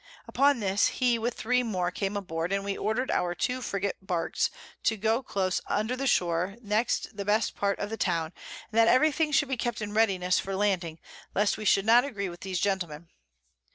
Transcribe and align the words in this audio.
Upon 0.27 0.61
this 0.61 0.87
he 0.87 1.19
with 1.19 1.35
three 1.35 1.61
more 1.61 1.91
came 1.91 2.17
aboard, 2.17 2.51
and 2.51 2.65
we 2.65 2.75
order'd 2.75 3.11
our 3.11 3.35
2 3.35 3.61
Frigats 3.61 3.99
Barks 4.01 4.49
to 4.81 4.97
go 4.97 5.21
close 5.21 5.61
under 5.67 5.95
the 5.95 6.07
Shore 6.07 6.55
next 6.59 7.15
the 7.15 7.23
best 7.23 7.53
Part 7.55 7.77
of 7.77 7.91
the 7.91 7.97
Town, 7.97 8.33
and 8.71 8.79
that 8.79 8.87
every 8.87 9.11
thing 9.11 9.31
should 9.31 9.47
be 9.49 9.57
kept 9.57 9.79
in 9.79 9.93
readiness 9.93 10.39
for 10.39 10.55
Landing, 10.55 10.97
lest 11.35 11.55
we 11.55 11.65
should 11.65 11.85
not 11.85 12.03
agree 12.03 12.29
with 12.29 12.39
these 12.41 12.59
Gentlemen. 12.59 13.09